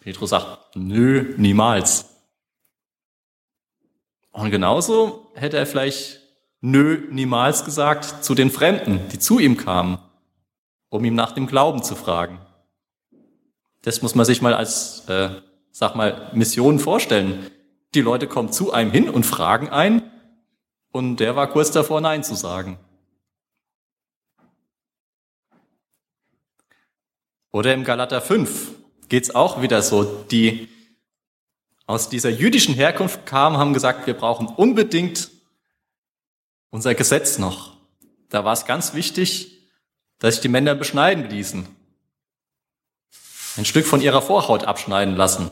Petrus 0.00 0.30
sagt, 0.30 0.76
nö, 0.76 1.34
niemals. 1.36 2.06
Und 4.32 4.50
genauso 4.50 5.30
hätte 5.34 5.56
er 5.56 5.66
vielleicht 5.66 6.20
nö, 6.60 7.06
niemals 7.10 7.64
gesagt 7.64 8.24
zu 8.24 8.34
den 8.34 8.50
Fremden, 8.50 9.00
die 9.12 9.18
zu 9.18 9.38
ihm 9.38 9.56
kamen, 9.56 9.98
um 10.88 11.04
ihm 11.04 11.14
nach 11.14 11.32
dem 11.32 11.46
Glauben 11.46 11.82
zu 11.82 11.94
fragen. 11.94 12.40
Das 13.82 14.02
muss 14.02 14.14
man 14.14 14.26
sich 14.26 14.42
mal 14.42 14.54
als, 14.54 15.08
äh, 15.08 15.30
sag 15.78 15.94
mal, 15.94 16.30
Mission 16.32 16.78
vorstellen. 16.78 17.50
Die 17.94 18.00
Leute 18.00 18.26
kommen 18.26 18.50
zu 18.50 18.72
einem 18.72 18.90
hin 18.92 19.10
und 19.10 19.26
fragen 19.26 19.68
einen 19.68 20.10
und 20.90 21.18
der 21.18 21.36
war 21.36 21.48
kurz 21.48 21.70
davor, 21.70 22.00
Nein 22.00 22.24
zu 22.24 22.34
sagen. 22.34 22.78
Oder 27.52 27.74
im 27.74 27.84
Galater 27.84 28.22
5 28.22 28.72
geht's 29.10 29.34
auch 29.34 29.60
wieder 29.60 29.82
so, 29.82 30.04
die 30.30 30.70
aus 31.84 32.08
dieser 32.08 32.30
jüdischen 32.30 32.74
Herkunft 32.74 33.26
kamen, 33.26 33.58
haben 33.58 33.74
gesagt, 33.74 34.06
wir 34.06 34.14
brauchen 34.14 34.46
unbedingt 34.46 35.30
unser 36.70 36.94
Gesetz 36.94 37.38
noch. 37.38 37.76
da 38.30 38.46
war 38.46 38.54
es 38.54 38.64
ganz 38.64 38.94
wichtig, 38.94 39.60
dass 40.20 40.36
sich 40.36 40.40
die 40.40 40.48
Männer 40.48 40.74
beschneiden 40.74 41.28
ließen. 41.28 41.68
Ein 43.58 43.64
Stück 43.66 43.84
von 43.84 44.00
ihrer 44.00 44.22
Vorhaut 44.22 44.64
abschneiden 44.64 45.16
lassen. 45.16 45.50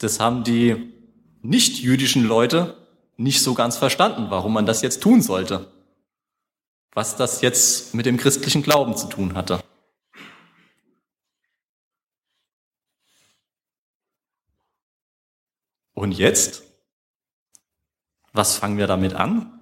Das 0.00 0.18
haben 0.18 0.44
die 0.44 0.94
nicht-jüdischen 1.42 2.24
Leute 2.24 2.88
nicht 3.18 3.42
so 3.42 3.52
ganz 3.52 3.76
verstanden, 3.76 4.30
warum 4.30 4.54
man 4.54 4.64
das 4.64 4.80
jetzt 4.80 5.02
tun 5.02 5.20
sollte. 5.20 5.70
Was 6.92 7.16
das 7.16 7.42
jetzt 7.42 7.94
mit 7.94 8.06
dem 8.06 8.16
christlichen 8.16 8.62
Glauben 8.62 8.96
zu 8.96 9.08
tun 9.08 9.34
hatte. 9.34 9.62
Und 15.92 16.12
jetzt? 16.12 16.62
Was 18.32 18.56
fangen 18.56 18.78
wir 18.78 18.86
damit 18.86 19.12
an? 19.12 19.60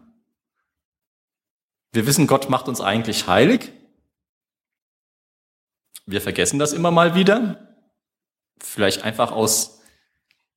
Wir 1.90 2.06
wissen, 2.06 2.28
Gott 2.28 2.48
macht 2.48 2.68
uns 2.68 2.80
eigentlich 2.80 3.26
heilig. 3.26 3.72
Wir 6.06 6.20
vergessen 6.20 6.60
das 6.60 6.72
immer 6.72 6.92
mal 6.92 7.16
wieder. 7.16 7.76
Vielleicht 8.60 9.02
einfach 9.02 9.32
aus 9.32 9.77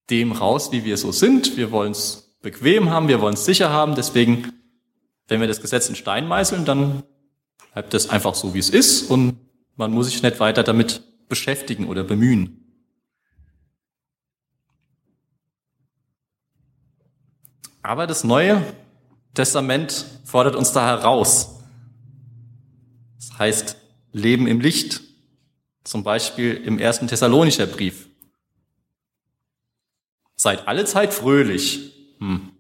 dem 0.10 0.32
raus, 0.32 0.72
wie 0.72 0.84
wir 0.84 0.98
so 0.98 1.12
sind. 1.12 1.58
Wir 1.58 1.72
wollen 1.72 1.92
es 1.92 2.36
bequem 2.42 2.90
haben, 2.90 3.08
wir 3.08 3.22
wollen 3.22 3.36
es 3.36 3.46
sicher 3.46 3.70
haben. 3.70 3.96
Deswegen, 3.96 4.52
wenn 5.28 5.40
wir 5.40 5.48
das 5.48 5.62
Gesetz 5.62 5.90
in 5.90 5.96
Stein 5.96 6.28
meißeln, 6.28 6.66
dann 6.66 7.04
bleibt 7.74 7.94
es 7.94 8.10
einfach 8.10 8.36
so, 8.36 8.54
wie 8.54 8.60
es 8.60 8.70
ist 8.70 9.10
und 9.10 9.38
man 9.76 9.92
muss 9.92 10.08
sich 10.08 10.22
nicht 10.22 10.40
weiter 10.40 10.64
damit 10.64 11.04
beschäftigen 11.30 11.88
oder 11.88 12.04
bemühen. 12.04 12.58
Aber 17.82 18.06
das 18.06 18.24
Neue 18.24 18.62
Testament 19.34 20.06
fordert 20.24 20.56
uns 20.56 20.72
da 20.72 20.86
heraus. 20.86 21.62
Das 23.18 23.40
heißt, 23.40 23.78
Leben 24.12 24.48
im 24.48 24.60
Licht. 24.60 25.02
Zum 25.84 26.04
Beispiel 26.04 26.54
im 26.54 26.78
ersten 26.78 27.08
Thessalonischer 27.08 27.66
Brief. 27.66 28.11
Seid 30.42 30.68
alle 30.68 30.86
Zeit 30.86 31.14
fröhlich. 31.14 31.94
Hm. 32.18 32.52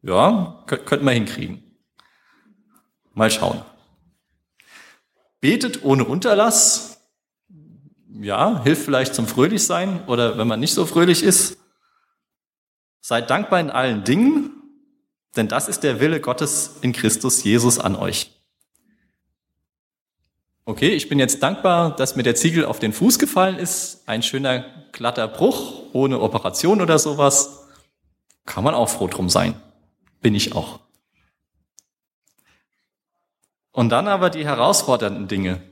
Ja, 0.00 0.64
könnten 0.64 1.04
wir 1.04 1.12
hinkriegen. 1.12 1.62
Mal 3.12 3.30
schauen. 3.30 3.60
Betet 5.38 5.84
ohne 5.84 6.06
Unterlass. 6.06 7.02
Ja, 8.18 8.62
hilft 8.62 8.86
vielleicht 8.86 9.14
zum 9.14 9.26
Fröhlichsein 9.26 10.06
oder 10.06 10.38
wenn 10.38 10.48
man 10.48 10.58
nicht 10.58 10.72
so 10.72 10.86
fröhlich 10.86 11.22
ist. 11.22 11.58
Seid 13.02 13.28
dankbar 13.28 13.60
in 13.60 13.68
allen 13.68 14.04
Dingen, 14.04 14.50
denn 15.36 15.48
das 15.48 15.68
ist 15.68 15.80
der 15.80 16.00
Wille 16.00 16.18
Gottes 16.18 16.78
in 16.80 16.94
Christus 16.94 17.44
Jesus 17.44 17.78
an 17.78 17.94
euch. 17.94 18.30
Okay, 20.64 20.94
ich 20.94 21.10
bin 21.10 21.18
jetzt 21.18 21.42
dankbar, 21.42 21.94
dass 21.94 22.16
mir 22.16 22.22
der 22.22 22.36
Ziegel 22.36 22.64
auf 22.64 22.78
den 22.78 22.94
Fuß 22.94 23.18
gefallen 23.18 23.58
ist. 23.58 24.08
Ein 24.08 24.22
schöner 24.22 24.64
glatter 24.92 25.28
Bruch, 25.28 25.81
ohne 25.92 26.20
Operation 26.20 26.80
oder 26.80 26.98
sowas. 26.98 27.68
Kann 28.46 28.64
man 28.64 28.74
auch 28.74 28.88
froh 28.88 29.08
drum 29.08 29.28
sein. 29.28 29.60
Bin 30.20 30.34
ich 30.34 30.54
auch. 30.54 30.80
Und 33.72 33.88
dann 33.88 34.06
aber 34.08 34.30
die 34.30 34.44
herausfordernden 34.44 35.28
Dinge. 35.28 35.62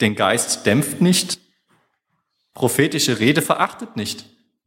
Den 0.00 0.14
Geist 0.14 0.66
dämpft 0.66 1.00
nicht, 1.00 1.40
prophetische 2.54 3.18
Rede 3.18 3.42
verachtet 3.42 3.96
nicht. 3.96 4.24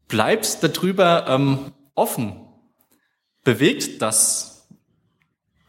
Bleibst 0.07 0.63
darüber 0.63 1.25
ähm, 1.27 1.71
offen, 1.95 2.47
bewegt 3.43 4.01
das, 4.01 4.67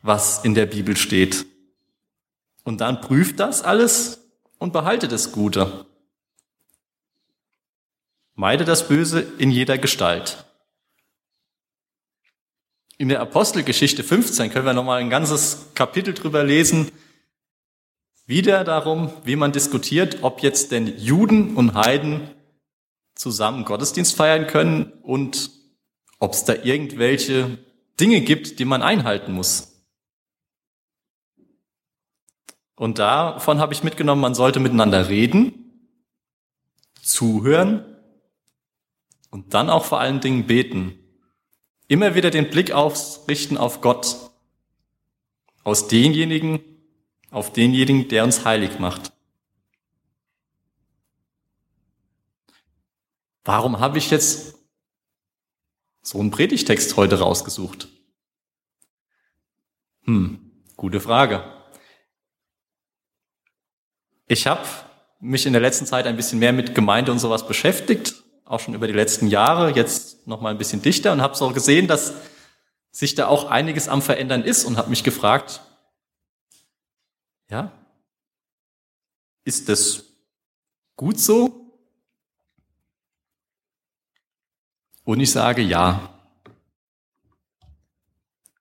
was 0.03 0.45
in 0.45 0.55
der 0.55 0.67
Bibel 0.67 0.97
steht. 0.97 1.47
Und 2.65 2.81
dann 2.81 3.01
prüft 3.01 3.41
das 3.41 3.63
alles 3.63 4.31
und 4.59 4.73
behalte 4.73 5.09
das 5.09 5.33
Gute. 5.33 5.87
Meide 8.35 8.65
das 8.65 8.89
Böse 8.89 9.21
in 9.39 9.51
jeder 9.51 9.77
Gestalt. 9.79 10.47
In 12.97 13.09
der 13.09 13.21
Apostelgeschichte 13.21 14.03
15 14.05 14.51
können 14.51 14.65
wir 14.65 14.73
nochmal 14.73 15.01
ein 15.01 15.11
ganzes 15.11 15.71
Kapitel 15.75 16.15
drüber 16.15 16.45
lesen. 16.45 16.91
Wieder 18.27 18.65
darum, 18.65 19.13
wie 19.25 19.37
man 19.37 19.53
diskutiert, 19.53 20.23
ob 20.23 20.43
jetzt 20.43 20.71
denn 20.71 20.99
Juden 20.99 21.57
und 21.57 21.75
Heiden 21.75 22.31
zusammen 23.15 23.65
Gottesdienst 23.65 24.17
feiern 24.17 24.47
können 24.47 24.93
und 25.03 25.51
ob 26.19 26.33
es 26.33 26.45
da 26.45 26.55
irgendwelche 26.55 27.59
Dinge 28.01 28.21
gibt, 28.21 28.59
die 28.59 28.65
man 28.65 28.83
einhalten 28.83 29.33
muss. 29.33 29.85
Und 32.77 32.99
davon 32.99 33.59
habe 33.59 33.75
ich 33.75 33.85
mitgenommen, 33.85 34.23
man 34.23 34.35
sollte 34.35 34.61
miteinander 34.61 35.09
reden, 35.09 35.99
zuhören 37.03 37.92
und 39.33 39.55
dann 39.55 39.71
auch 39.71 39.87
vor 39.87 39.99
allen 39.99 40.21
Dingen 40.21 40.47
beten. 40.47 40.99
Immer 41.89 42.15
wieder 42.15 42.31
den 42.31 42.51
Blick 42.51 42.71
aufrichten 42.71 43.57
auf 43.57 43.81
Gott, 43.81 44.31
aus 45.65 45.89
denjenigen, 45.89 46.61
auf 47.31 47.51
denjenigen, 47.53 48.09
der 48.09 48.25
uns 48.25 48.45
heilig 48.45 48.79
macht. 48.79 49.13
Warum 53.45 53.81
habe 53.81 53.97
ich 53.99 54.11
jetzt 54.11 54.55
so 56.03 56.21
einen 56.21 56.31
Predigtext 56.31 56.97
heute 56.97 57.19
rausgesucht? 57.19 57.89
Hm, 60.03 60.53
gute 60.77 61.01
Frage. 61.01 61.43
Ich 64.27 64.47
habe 64.47 64.67
mich 65.21 65.47
in 65.47 65.55
der 65.55 65.63
letzten 65.63 65.87
Zeit 65.87 66.07
ein 66.07 66.17
bisschen 66.17 66.39
mehr 66.39 66.53
mit 66.53 66.75
Gemeinde 66.75 67.13
und 67.13 67.19
sowas 67.19 67.47
beschäftigt, 67.47 68.22
auch 68.45 68.61
schon 68.61 68.75
über 68.75 68.87
die 68.87 68.93
letzten 68.93 69.29
Jahre, 69.29 69.71
jetzt 69.71 70.27
noch 70.27 70.41
mal 70.41 70.51
ein 70.51 70.59
bisschen 70.59 70.83
dichter 70.83 71.13
und 71.13 71.23
habe 71.23 71.35
so 71.37 71.51
gesehen, 71.53 71.87
dass 71.87 72.15
sich 72.91 73.15
da 73.15 73.27
auch 73.27 73.51
einiges 73.51 73.89
am 73.89 74.03
verändern 74.03 74.43
ist 74.43 74.65
und 74.65 74.77
habe 74.77 74.91
mich 74.91 75.05
gefragt, 75.05 75.63
ja, 77.49 77.73
ist 79.45 79.69
das 79.69 80.05
gut 80.97 81.19
so? 81.19 81.63
Und 85.05 85.21
ich 85.21 85.33
sage 85.33 85.63
ja. 85.63 86.09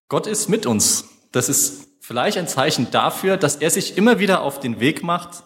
Gott 0.07 0.27
ist 0.27 0.49
mit 0.49 0.65
uns. 0.65 1.05
Das 1.31 1.47
ist 1.47 1.87
vielleicht 2.01 2.37
ein 2.37 2.47
Zeichen 2.47 2.91
dafür, 2.91 3.37
dass 3.37 3.57
er 3.57 3.69
sich 3.69 3.95
immer 3.95 4.19
wieder 4.19 4.41
auf 4.41 4.59
den 4.59 4.79
Weg 4.79 5.03
macht, 5.03 5.43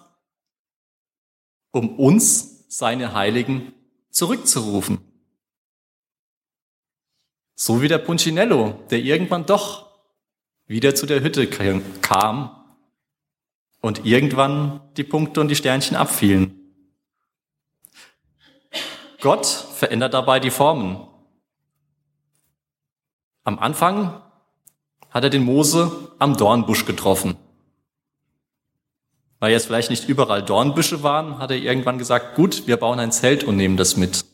um 1.71 2.00
uns, 2.00 2.65
seine 2.67 3.13
Heiligen, 3.13 3.74
zurückzurufen. 4.15 4.99
So 7.54 7.82
wie 7.82 7.89
der 7.89 7.97
Punchinello, 7.97 8.86
der 8.89 8.99
irgendwann 8.99 9.45
doch 9.45 9.93
wieder 10.67 10.95
zu 10.95 11.06
der 11.06 11.21
Hütte 11.21 11.47
kam 11.47 12.65
und 13.82 14.06
irgendwann 14.06 14.82
die 14.95 15.04
Punkte 15.04 15.41
und 15.41 15.49
die 15.49 15.56
Sternchen 15.56 15.97
abfielen. 15.97 16.60
Gott 19.19 19.45
verändert 19.45 20.13
dabei 20.13 20.39
die 20.39 20.51
Formen. 20.51 21.08
Am 23.43 23.60
Anfang 23.60 24.21
hat 25.10 25.23
er 25.23 25.30
den 25.30 25.43
Mose 25.43 26.13
am 26.19 26.38
Dornbusch 26.38 26.86
getroffen. 26.86 27.38
Weil 29.39 29.52
jetzt 29.52 29.67
vielleicht 29.67 29.89
nicht 29.89 30.08
überall 30.08 30.43
Dornbüsche 30.43 31.04
waren, 31.04 31.39
hat 31.39 31.52
er 31.52 31.58
irgendwann 31.58 31.98
gesagt, 31.98 32.36
gut, 32.36 32.67
wir 32.67 32.78
bauen 32.78 33.00
ein 33.00 33.12
Zelt 33.12 33.43
und 33.43 33.58
nehmen 33.58 33.78
das 33.78 33.98
mit. 33.98 34.26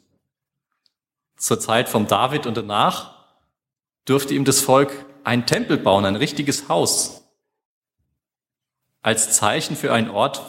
Zur 1.38 1.60
Zeit 1.60 1.90
vom 1.90 2.08
David 2.08 2.46
und 2.46 2.56
danach 2.56 3.16
durfte 4.06 4.34
ihm 4.34 4.46
das 4.46 4.62
Volk 4.62 5.06
ein 5.24 5.46
Tempel 5.46 5.78
bauen, 5.78 6.06
ein 6.06 6.16
richtiges 6.16 6.70
Haus, 6.70 7.24
als 9.02 9.36
Zeichen 9.36 9.76
für 9.76 9.94
einen 9.94 10.10
Ort, 10.10 10.42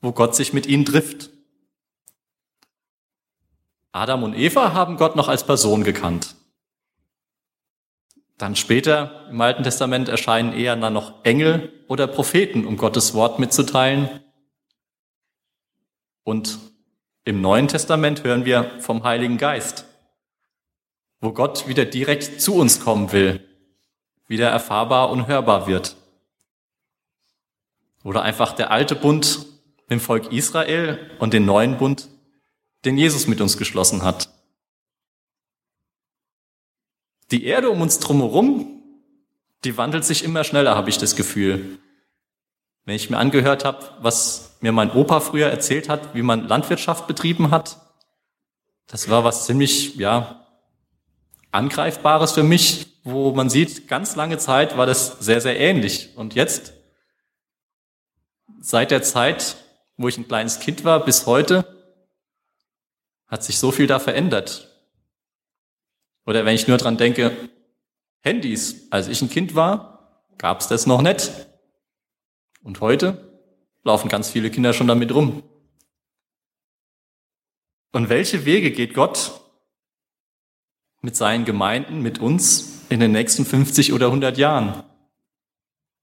wo 0.00 0.12
Gott 0.12 0.34
sich 0.34 0.52
mit 0.52 0.66
ihnen 0.66 0.84
trifft. 0.84 1.30
Adam 3.92 4.22
und 4.22 4.34
Eva 4.34 4.72
haben 4.72 4.96
Gott 4.96 5.16
noch 5.16 5.28
als 5.28 5.44
Person 5.44 5.82
gekannt. 5.82 6.36
Dann 8.40 8.56
später 8.56 9.26
im 9.28 9.38
Alten 9.42 9.64
Testament 9.64 10.08
erscheinen 10.08 10.54
eher 10.54 10.74
dann 10.74 10.94
noch 10.94 11.24
Engel 11.24 11.70
oder 11.88 12.06
Propheten, 12.06 12.64
um 12.64 12.78
Gottes 12.78 13.12
Wort 13.12 13.38
mitzuteilen. 13.38 14.08
Und 16.24 16.58
im 17.24 17.42
Neuen 17.42 17.68
Testament 17.68 18.24
hören 18.24 18.46
wir 18.46 18.80
vom 18.80 19.04
Heiligen 19.04 19.36
Geist, 19.36 19.84
wo 21.20 21.32
Gott 21.32 21.68
wieder 21.68 21.84
direkt 21.84 22.40
zu 22.40 22.54
uns 22.54 22.80
kommen 22.80 23.12
will, 23.12 23.46
wieder 24.26 24.48
erfahrbar 24.48 25.10
und 25.10 25.26
hörbar 25.26 25.66
wird. 25.66 25.96
Oder 28.04 28.22
einfach 28.22 28.54
der 28.54 28.70
alte 28.70 28.96
Bund 28.96 29.44
mit 29.80 29.90
dem 29.90 30.00
Volk 30.00 30.32
Israel 30.32 30.98
und 31.18 31.34
den 31.34 31.44
neuen 31.44 31.76
Bund 31.76 32.08
den 32.86 32.96
Jesus 32.96 33.26
mit 33.26 33.42
uns 33.42 33.58
geschlossen 33.58 34.02
hat. 34.02 34.30
Die 37.30 37.44
Erde 37.44 37.70
um 37.70 37.80
uns 37.80 37.98
drumherum 37.98 38.80
die 39.64 39.76
wandelt 39.76 40.04
sich 40.04 40.24
immer 40.24 40.44
schneller, 40.44 40.74
habe 40.74 40.88
ich 40.88 40.98
das 40.98 41.16
Gefühl. 41.16 41.78
Wenn 42.84 42.96
ich 42.96 43.10
mir 43.10 43.18
angehört 43.18 43.64
habe, 43.64 43.90
was 44.00 44.56
mir 44.60 44.72
mein 44.72 44.90
Opa 44.90 45.20
früher 45.20 45.48
erzählt 45.48 45.88
hat, 45.88 46.14
wie 46.14 46.22
man 46.22 46.48
Landwirtschaft 46.48 47.06
betrieben 47.06 47.50
hat, 47.50 47.78
das 48.86 49.08
war 49.10 49.22
was 49.22 49.46
ziemlich, 49.46 49.96
ja, 49.96 50.46
angreifbares 51.52 52.32
für 52.32 52.42
mich, 52.42 52.86
wo 53.04 53.32
man 53.32 53.50
sieht, 53.50 53.86
ganz 53.86 54.16
lange 54.16 54.38
Zeit 54.38 54.76
war 54.76 54.86
das 54.86 55.18
sehr, 55.20 55.40
sehr 55.40 55.58
ähnlich. 55.58 56.16
Und 56.16 56.34
jetzt, 56.34 56.72
seit 58.60 58.90
der 58.90 59.02
Zeit, 59.02 59.56
wo 59.96 60.08
ich 60.08 60.16
ein 60.16 60.28
kleines 60.28 60.60
Kind 60.60 60.84
war, 60.84 61.04
bis 61.04 61.26
heute, 61.26 61.64
hat 63.26 63.44
sich 63.44 63.58
so 63.58 63.70
viel 63.70 63.86
da 63.86 63.98
verändert. 63.98 64.69
Oder 66.26 66.44
wenn 66.44 66.54
ich 66.54 66.68
nur 66.68 66.76
dran 66.76 66.96
denke, 66.96 67.48
Handys, 68.20 68.86
als 68.90 69.08
ich 69.08 69.22
ein 69.22 69.30
Kind 69.30 69.54
war, 69.54 70.24
gab's 70.38 70.68
das 70.68 70.86
noch 70.86 71.02
nicht. 71.02 71.30
Und 72.62 72.80
heute 72.80 73.42
laufen 73.82 74.08
ganz 74.08 74.30
viele 74.30 74.50
Kinder 74.50 74.72
schon 74.72 74.86
damit 74.86 75.14
rum. 75.14 75.42
Und 77.92 78.08
welche 78.08 78.44
Wege 78.44 78.70
geht 78.70 78.94
Gott 78.94 79.40
mit 81.00 81.16
seinen 81.16 81.44
Gemeinden, 81.44 82.02
mit 82.02 82.18
uns 82.18 82.84
in 82.90 83.00
den 83.00 83.12
nächsten 83.12 83.44
50 83.44 83.92
oder 83.92 84.06
100 84.06 84.38
Jahren? 84.38 84.84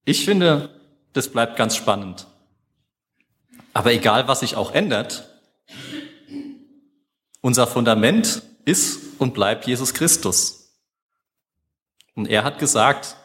Ich 0.05 0.25
finde, 0.25 0.69
das 1.13 1.29
bleibt 1.29 1.55
ganz 1.55 1.75
spannend. 1.75 2.27
Aber 3.73 3.93
egal, 3.93 4.27
was 4.27 4.39
sich 4.39 4.55
auch 4.55 4.71
ändert, 4.71 5.29
unser 7.41 7.67
Fundament 7.67 8.41
ist 8.65 9.06
und 9.19 9.33
bleibt 9.33 9.67
Jesus 9.67 9.93
Christus. 9.93 10.73
Und 12.15 12.27
er 12.27 12.43
hat 12.43 12.59
gesagt, 12.59 13.15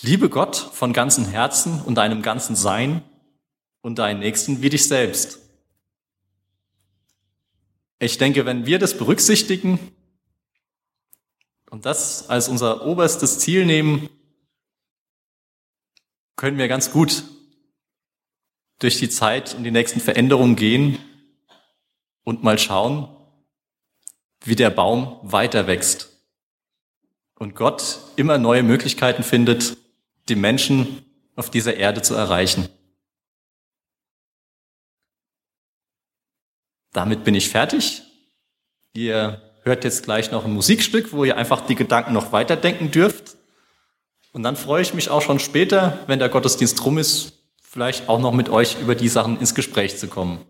liebe 0.00 0.28
Gott 0.28 0.56
von 0.56 0.92
ganzem 0.92 1.26
Herzen 1.26 1.82
und 1.82 1.96
deinem 1.96 2.22
ganzen 2.22 2.56
Sein 2.56 3.02
und 3.82 3.98
deinen 3.98 4.20
Nächsten 4.20 4.62
wie 4.62 4.70
dich 4.70 4.88
selbst. 4.88 5.40
Ich 7.98 8.18
denke, 8.18 8.46
wenn 8.46 8.66
wir 8.66 8.78
das 8.78 8.96
berücksichtigen 8.96 9.78
und 11.70 11.86
das 11.86 12.28
als 12.28 12.48
unser 12.48 12.86
oberstes 12.86 13.38
Ziel 13.38 13.64
nehmen, 13.64 14.08
können 16.36 16.58
wir 16.58 16.66
ganz 16.66 16.90
gut 16.90 17.24
durch 18.80 18.98
die 18.98 19.08
Zeit 19.08 19.54
und 19.54 19.62
die 19.62 19.70
nächsten 19.70 20.00
Veränderungen 20.00 20.56
gehen 20.56 20.98
und 22.24 22.42
mal 22.42 22.58
schauen, 22.58 23.08
wie 24.44 24.56
der 24.56 24.70
Baum 24.70 25.18
weiter 25.22 25.66
wächst 25.66 26.10
und 27.38 27.54
Gott 27.54 27.98
immer 28.16 28.38
neue 28.38 28.62
Möglichkeiten 28.62 29.22
findet, 29.22 29.76
die 30.28 30.36
Menschen 30.36 31.04
auf 31.34 31.50
dieser 31.50 31.76
Erde 31.76 32.02
zu 32.02 32.14
erreichen. 32.14 32.68
Damit 36.92 37.24
bin 37.24 37.34
ich 37.34 37.48
fertig. 37.48 38.02
Ihr 38.92 39.40
hört 39.62 39.84
jetzt 39.84 40.04
gleich 40.04 40.30
noch 40.30 40.44
ein 40.44 40.52
Musikstück, 40.52 41.12
wo 41.12 41.24
ihr 41.24 41.36
einfach 41.36 41.66
die 41.66 41.74
Gedanken 41.74 42.12
noch 42.12 42.32
weiterdenken 42.32 42.90
dürft. 42.90 43.36
Und 44.32 44.42
dann 44.42 44.56
freue 44.56 44.82
ich 44.82 44.94
mich 44.94 45.10
auch 45.10 45.22
schon 45.22 45.38
später, 45.38 45.98
wenn 46.06 46.18
der 46.18 46.28
Gottesdienst 46.28 46.84
rum 46.84 46.98
ist, 46.98 47.38
vielleicht 47.60 48.08
auch 48.08 48.18
noch 48.18 48.32
mit 48.32 48.48
euch 48.48 48.80
über 48.80 48.94
die 48.94 49.08
Sachen 49.08 49.40
ins 49.40 49.54
Gespräch 49.54 49.98
zu 49.98 50.08
kommen. 50.08 50.44